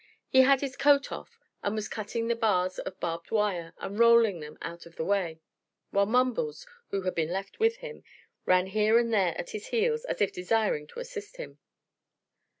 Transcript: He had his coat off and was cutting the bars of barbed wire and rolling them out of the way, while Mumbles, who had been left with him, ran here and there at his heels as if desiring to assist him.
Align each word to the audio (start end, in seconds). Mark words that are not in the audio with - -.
He 0.27 0.41
had 0.41 0.61
his 0.61 0.75
coat 0.75 1.11
off 1.11 1.37
and 1.61 1.75
was 1.75 1.87
cutting 1.87 2.27
the 2.27 2.35
bars 2.35 2.79
of 2.79 2.99
barbed 2.99 3.29
wire 3.29 3.75
and 3.77 3.99
rolling 3.99 4.39
them 4.39 4.57
out 4.59 4.87
of 4.87 4.95
the 4.95 5.05
way, 5.05 5.41
while 5.91 6.07
Mumbles, 6.07 6.65
who 6.89 7.03
had 7.03 7.13
been 7.13 7.29
left 7.29 7.59
with 7.59 7.75
him, 7.85 8.03
ran 8.47 8.65
here 8.65 8.97
and 8.97 9.13
there 9.13 9.37
at 9.37 9.51
his 9.51 9.67
heels 9.67 10.03
as 10.05 10.19
if 10.19 10.33
desiring 10.33 10.87
to 10.87 11.01
assist 11.01 11.37
him. 11.37 11.59